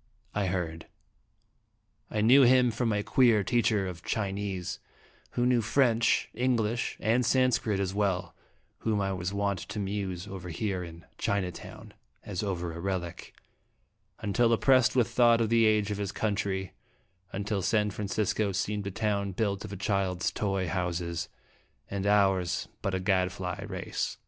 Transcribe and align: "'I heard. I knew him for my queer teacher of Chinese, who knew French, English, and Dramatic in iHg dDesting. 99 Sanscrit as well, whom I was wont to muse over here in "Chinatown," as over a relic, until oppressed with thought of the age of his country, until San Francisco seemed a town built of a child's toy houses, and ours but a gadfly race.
"'I 0.44 0.48
heard. 0.48 0.86
I 2.10 2.20
knew 2.20 2.42
him 2.42 2.70
for 2.70 2.84
my 2.84 3.00
queer 3.00 3.42
teacher 3.42 3.86
of 3.86 4.04
Chinese, 4.04 4.80
who 5.30 5.46
knew 5.46 5.62
French, 5.62 6.28
English, 6.34 6.98
and 7.00 7.00
Dramatic 7.00 7.00
in 7.00 7.06
iHg 7.06 7.08
dDesting. 7.08 7.12
99 7.12 7.22
Sanscrit 7.52 7.80
as 7.80 7.94
well, 7.94 8.34
whom 8.80 9.00
I 9.00 9.14
was 9.14 9.32
wont 9.32 9.60
to 9.60 9.78
muse 9.78 10.26
over 10.28 10.50
here 10.50 10.84
in 10.84 11.06
"Chinatown," 11.16 11.94
as 12.22 12.42
over 12.42 12.72
a 12.74 12.80
relic, 12.80 13.32
until 14.18 14.52
oppressed 14.52 14.94
with 14.94 15.08
thought 15.08 15.40
of 15.40 15.48
the 15.48 15.64
age 15.64 15.90
of 15.90 15.96
his 15.96 16.12
country, 16.12 16.74
until 17.32 17.62
San 17.62 17.88
Francisco 17.90 18.52
seemed 18.52 18.86
a 18.86 18.90
town 18.90 19.32
built 19.32 19.64
of 19.64 19.72
a 19.72 19.76
child's 19.78 20.30
toy 20.30 20.68
houses, 20.68 21.30
and 21.90 22.06
ours 22.06 22.68
but 22.82 22.94
a 22.94 23.00
gadfly 23.00 23.64
race. 23.66 24.18